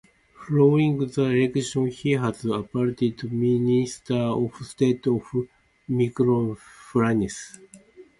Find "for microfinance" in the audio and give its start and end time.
5.03-7.59